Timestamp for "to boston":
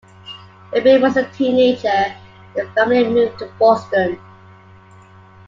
3.37-4.19